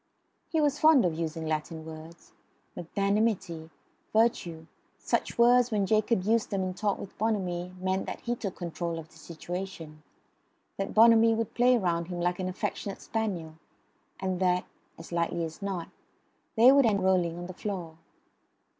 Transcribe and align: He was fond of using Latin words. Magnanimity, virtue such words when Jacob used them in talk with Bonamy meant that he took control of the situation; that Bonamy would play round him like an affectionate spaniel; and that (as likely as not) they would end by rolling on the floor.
He 0.49 0.59
was 0.59 0.79
fond 0.79 1.05
of 1.05 1.13
using 1.13 1.45
Latin 1.45 1.85
words. 1.85 2.31
Magnanimity, 2.75 3.69
virtue 4.11 4.65
such 4.97 5.37
words 5.37 5.69
when 5.69 5.85
Jacob 5.85 6.23
used 6.23 6.49
them 6.49 6.63
in 6.63 6.73
talk 6.73 6.97
with 6.97 7.15
Bonamy 7.19 7.75
meant 7.79 8.07
that 8.07 8.21
he 8.21 8.35
took 8.35 8.55
control 8.55 8.97
of 8.97 9.09
the 9.09 9.19
situation; 9.19 10.01
that 10.77 10.95
Bonamy 10.95 11.35
would 11.35 11.53
play 11.53 11.77
round 11.77 12.07
him 12.07 12.19
like 12.19 12.39
an 12.39 12.49
affectionate 12.49 12.99
spaniel; 12.99 13.53
and 14.19 14.39
that 14.39 14.65
(as 14.97 15.11
likely 15.11 15.45
as 15.45 15.61
not) 15.61 15.89
they 16.55 16.71
would 16.71 16.87
end 16.87 16.97
by 16.97 17.03
rolling 17.03 17.37
on 17.37 17.45
the 17.45 17.53
floor. 17.53 17.99